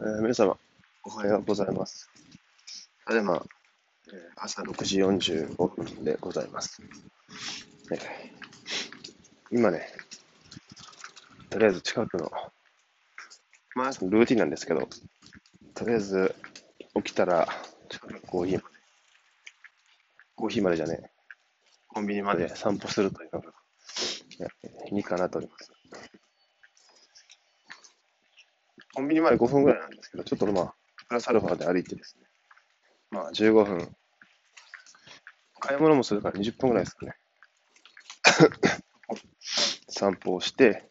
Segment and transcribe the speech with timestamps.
[0.00, 0.56] えー皆様、
[1.02, 2.08] おはようございます。
[3.04, 3.42] ただいま、
[4.12, 6.80] えー朝6時45分でございます。
[7.90, 7.98] えー
[9.50, 9.88] 今ね、
[11.50, 12.30] とりあえず近くの、
[13.74, 14.88] まあ、ルーティンなんですけど、
[15.74, 16.32] とりあえず
[16.94, 17.48] 起きたら、
[17.88, 18.76] 近くのコーヒーまで、
[20.36, 21.10] コーヒーまでじゃねえ、
[21.88, 24.48] コンビニまで散歩するというのが、いや
[24.92, 25.77] いいかなと思います。
[28.98, 30.74] コンビニまで5分ぐらいなんですけど、ちょっとまあ、
[31.06, 32.26] プラスアルファで歩いてですね、
[33.12, 33.96] まあ15分、
[35.60, 37.14] 買い物もするから20分ぐらいですかね。
[39.88, 40.88] 散歩をして、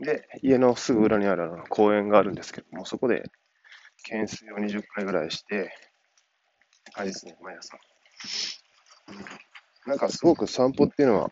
[0.00, 3.22] で、家のすぐ裏にある公園があるんですけども、そこで
[4.08, 5.64] 懸垂を20回ぐらいして、っ
[6.84, 7.78] て感じですね、毎朝。
[9.84, 11.30] なんかすごく散歩っていうのは、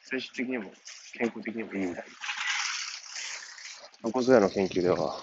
[0.00, 0.72] 精神的にも
[1.12, 2.31] 健康的にもいいみたいな。
[4.04, 5.16] 横綱の研究では、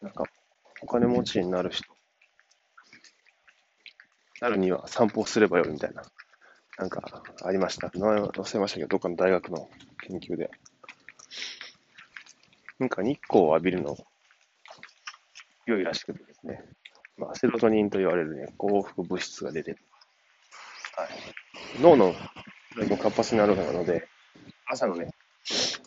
[0.00, 0.24] なんか、
[0.82, 1.84] お金持ちになる人、
[4.40, 6.04] なるには散歩すればよいみたいな、
[6.78, 7.90] なんかありました。
[7.94, 9.68] 名前は忘れましたけど、どっかの大学の
[10.06, 10.48] 研究で。
[12.78, 13.96] なんか日光を浴びるの
[15.64, 16.62] 良いらしくてですね、
[17.16, 19.72] まあ、セロトニンと言われるね、幸福物質が出て、
[20.94, 21.08] はい、
[21.80, 22.14] 脳の
[23.02, 24.06] 活発になるので、
[24.68, 25.10] 朝のね、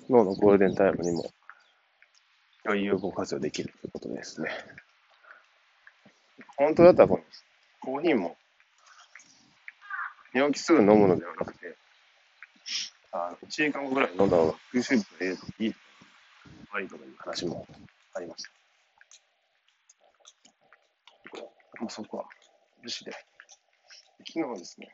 [0.09, 1.29] 脳のゴールデンタイムにも
[2.63, 4.49] 良い有効活用できるということですね。
[6.55, 7.23] 本当だったらこの
[7.81, 8.37] コーヒーも
[10.33, 11.75] 寝起きすぐ飲むのではなくて、
[13.11, 15.27] あの1時間後ぐらい飲んだ方が吸収率が
[15.59, 15.75] いい、
[16.71, 17.67] 悪いとかいう話も
[18.13, 18.49] ありました。
[21.81, 22.25] まあ、そこは
[22.81, 23.11] 無視で。
[24.25, 24.93] 昨日ですね、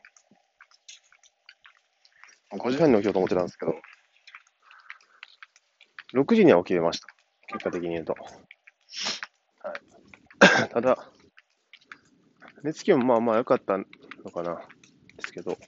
[2.52, 3.74] 5時半に起きようと思ってたんですけど、
[6.14, 7.08] 6時には起きれました。
[7.48, 8.14] 結果的に言うと。
[8.14, 9.72] は
[10.66, 10.68] い。
[10.68, 11.10] ただ、
[12.62, 13.84] 寝つきもまあまあ良かったの
[14.32, 14.60] かな、
[15.16, 15.58] ですけど、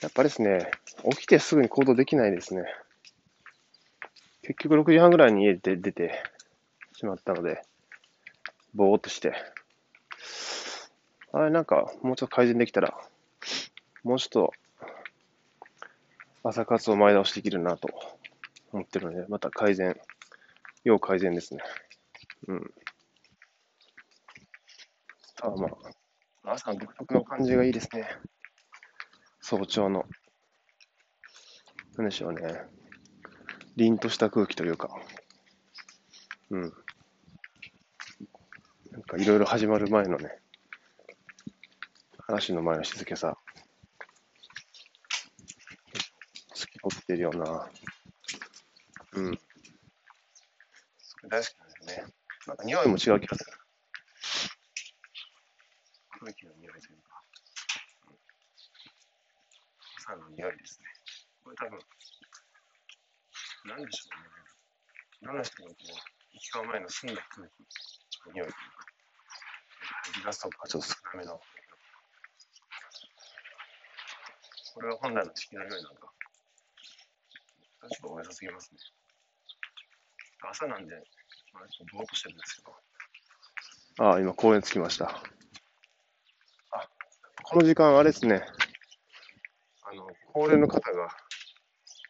[0.00, 0.70] やっぱりですね、
[1.10, 2.64] 起きてすぐに行動できないですね。
[4.42, 6.22] 結局6時半ぐらいに家で出て
[6.94, 7.62] しまったので、
[8.74, 9.34] ぼーっとして、
[11.32, 12.98] あれなんかもうちょっと改善できたら、
[14.04, 14.52] もうちょっと
[16.44, 17.88] 朝活を前倒しできるなと
[18.72, 19.96] 思ってるので、また改善、
[20.82, 21.62] 要改善ですね。
[22.48, 22.74] うん。
[25.36, 25.68] ただま
[26.44, 28.08] あ、朝の独特の感じがいいですね。
[29.40, 30.04] 早朝の。
[31.96, 32.42] なんでしょうね。
[33.76, 34.88] 凛とした空気というか。
[36.50, 36.60] うん。
[38.90, 40.40] なんかいろいろ始まる前のね、
[42.26, 43.36] 話の前の静けさ。
[47.12, 47.70] ってるような。
[49.12, 49.38] うん。
[51.28, 52.12] 大好きなんですよね。
[52.46, 53.52] なんか匂いも違う気がする。
[56.20, 57.22] 空気の匂いというか。
[58.08, 58.16] うん
[59.98, 60.86] 朝の匂いですね。
[61.44, 61.78] これ多分、
[63.66, 64.30] なんでしょうね。
[65.22, 65.86] どんな人もこう、
[66.32, 67.60] 行き交う前の澄んだ空気
[68.26, 68.58] の匂いというか。
[70.18, 71.40] リガスとかちょっと少なめの。
[74.74, 76.12] これは本来の地球の匂いなんか。
[77.82, 78.78] ちょっとごめんなさすぎますね。
[80.50, 80.94] 朝なんで、
[81.52, 82.72] まあ、ちょっとぼーっとしてるんですけど。
[84.04, 85.06] ああ、今公園着きました。
[86.70, 86.88] あ、
[87.42, 88.42] この時間、あれですね。
[89.82, 91.08] あの、高齢の方が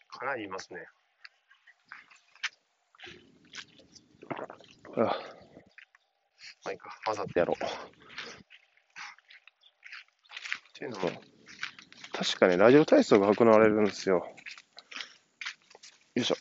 [0.08, 0.86] かなりいますね。
[4.96, 5.10] あま
[6.66, 7.64] あいいか、混ざってやろう。
[7.64, 7.68] っ
[10.74, 11.10] ていうのも、
[12.12, 14.26] 確かね、ラジオ体操が行われるんですよ。
[16.14, 16.36] よいしょ。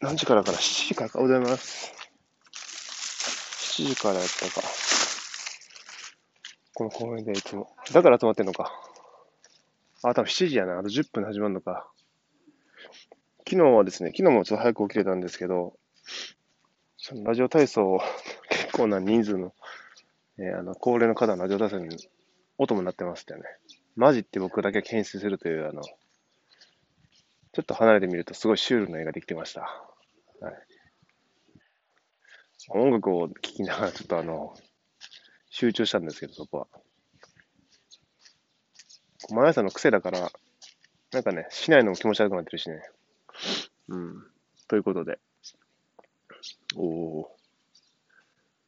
[0.00, 1.20] 何時からかな ?7 時からか。
[1.20, 1.92] おはようございます。
[3.80, 4.66] 7時からやったか。
[6.74, 7.76] この公園でいつも。
[7.92, 8.72] だから集まってんのか。
[10.02, 10.80] あ、多分7時やな。
[10.80, 11.88] あと10分で始まるのか。
[13.48, 15.74] 昨日はですね、昨日もちょっと早く起きれたんですけど、
[16.96, 18.00] そのラジオ体操
[18.50, 19.54] 結構な人数の、
[20.38, 21.96] えーあの、高齢の方のラジオ体操に
[22.58, 23.46] 音も鳴ってましたよね。
[23.94, 25.82] マジって僕だけ検出するという、あの、
[27.52, 29.60] ちょっと離れてみるとすごいシュールな絵ができてました。
[30.40, 30.54] はい。
[32.70, 34.54] 音楽を聴きながらちょっとあの、
[35.50, 36.66] 集中したんですけど、そこは。
[39.30, 40.32] 毎朝の癖だから、
[41.12, 42.82] なんかね、しないのも気持ち悪くなってるしね。
[43.88, 44.26] うん。
[44.66, 45.18] ということで。
[46.76, 46.86] お
[47.20, 47.30] お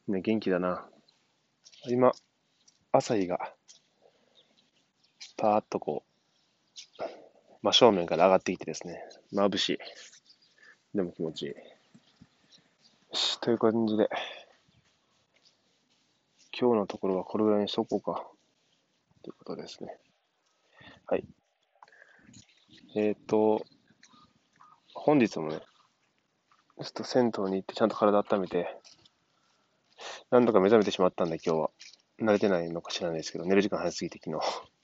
[0.07, 0.11] ー。
[0.13, 0.87] ね、元気だな。
[1.87, 2.11] 今、
[2.91, 3.51] 朝日が、
[5.37, 6.03] パーッとこ
[6.99, 7.24] う、
[7.65, 9.01] 真正面から上がってきてですね、
[9.33, 9.77] 眩しい。
[10.93, 11.49] でも気持ちいい。
[11.49, 11.55] よ
[13.11, 14.07] し、という感じで、
[16.57, 18.23] 今日のところはこれぐらいにしとこうか。
[19.23, 19.97] ということですね。
[21.07, 21.25] はい。
[22.95, 23.65] えっ、ー、と、
[24.93, 28.79] 本日もね、ちょっと銭湯に行ってちゃんと体温めて、
[30.29, 31.71] 何度か目覚めてしまったんで今日は。
[32.21, 34.74] 慣れてないのか知らないですけど、寝る時間早すぎて昨日。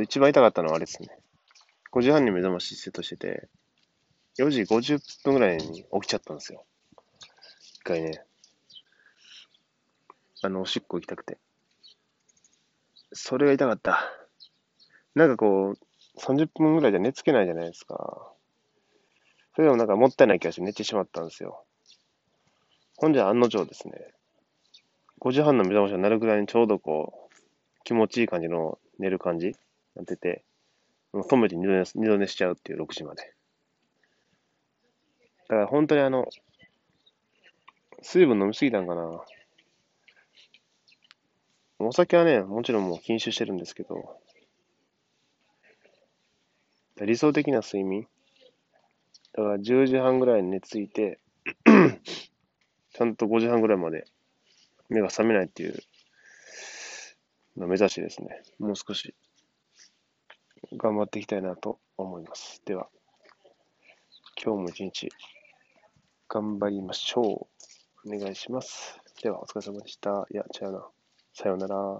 [0.00, 1.08] と一番痛かったのはあれですね。
[1.92, 3.48] 5時半に目覚ましセットしてて、
[4.38, 6.64] 4時50分ぐらいに起きちゃったんですよ。
[7.74, 8.22] 一回ね。
[10.42, 11.36] あの、おしっこ行きたくて。
[13.12, 14.10] それが痛かった。
[15.14, 18.32] なんかこう、30分ぐらいじゃ寝つけないじゃないですか。
[19.54, 21.64] それでもなんかもったいない気がして寝てしまったんですよ。
[22.96, 24.14] ほんじゃ案の定ですね。
[25.20, 27.34] 5時半の目覚ましになるぐらいにちょうどこう、
[27.84, 29.56] 気持ちいい感じの寝る感じ
[29.96, 30.44] なってて、
[31.12, 33.34] もう止めて二度寝二度寝しちゃうっていう6時まで。
[35.48, 36.28] だから本当にあの、
[38.02, 39.22] 水分飲みすぎたんかな。
[41.78, 44.20] お酒はね、もちろんもう禁酒してるんですけど、
[47.00, 48.06] 理想的な睡眠
[49.32, 51.18] だから10時半ぐらいに寝ついて
[52.92, 54.04] ちゃんと5時半ぐらいまで
[54.88, 55.78] 目が覚めないっていう
[57.56, 59.14] の目指してですね、もう少し
[60.76, 62.62] 頑張っていきたいなと思います。
[62.64, 62.88] では、
[64.42, 65.08] 今日も一日
[66.28, 67.48] 頑張りましょ
[68.04, 68.14] う。
[68.14, 68.98] お願いします。
[69.22, 70.26] では、お疲れ様でした。
[70.30, 70.86] いや、違うな。
[71.34, 71.98] さようなら。